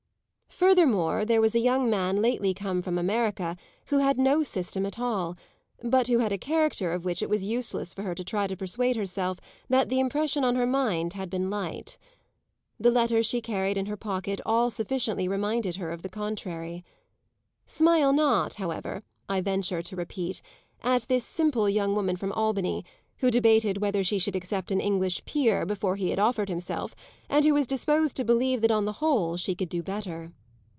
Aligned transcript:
Furthermore 0.61 1.25
there 1.25 1.41
was 1.41 1.55
a 1.55 1.59
young 1.59 1.89
man 1.89 2.21
lately 2.21 2.53
come 2.53 2.83
from 2.83 2.99
America 2.99 3.57
who 3.87 3.97
had 3.97 4.19
no 4.19 4.43
system 4.43 4.85
at 4.85 4.99
all, 4.99 5.35
but 5.81 6.07
who 6.07 6.19
had 6.19 6.31
a 6.31 6.37
character 6.37 6.93
of 6.93 7.03
which 7.03 7.23
it 7.23 7.29
was 7.31 7.43
useless 7.43 7.95
for 7.95 8.03
her 8.03 8.13
to 8.13 8.23
try 8.23 8.45
to 8.45 8.55
persuade 8.55 8.95
herself 8.95 9.39
that 9.69 9.89
the 9.89 9.99
impression 9.99 10.43
on 10.43 10.55
her 10.55 10.67
mind 10.67 11.13
had 11.13 11.31
been 11.31 11.49
light. 11.49 11.97
The 12.79 12.91
letter 12.91 13.23
she 13.23 13.41
carried 13.41 13.75
in 13.75 13.87
her 13.87 13.97
pocket 13.97 14.39
all 14.45 14.69
sufficiently 14.69 15.27
reminded 15.27 15.77
her 15.77 15.89
of 15.91 16.03
the 16.03 16.09
contrary. 16.09 16.85
Smile 17.65 18.13
not, 18.13 18.55
however, 18.55 19.01
I 19.27 19.41
venture 19.41 19.81
to 19.81 19.95
repeat, 19.95 20.43
at 20.83 21.07
this 21.07 21.23
simple 21.25 21.69
young 21.69 21.95
woman 21.95 22.17
from 22.17 22.33
Albany 22.33 22.85
who 23.17 23.31
debated 23.31 23.79
whether 23.79 24.03
she 24.03 24.19
should 24.19 24.35
accept 24.35 24.69
an 24.69 24.79
English 24.79 25.25
peer 25.25 25.65
before 25.65 25.95
he 25.95 26.11
had 26.11 26.19
offered 26.19 26.49
himself 26.49 26.93
and 27.29 27.43
who 27.45 27.55
was 27.55 27.65
disposed 27.65 28.15
to 28.17 28.23
believe 28.25 28.61
that 28.61 28.69
on 28.69 28.85
the 28.85 28.93
whole 29.01 29.37
she 29.37 29.55
could 29.55 29.69
do 29.69 29.81
better. 29.81 30.31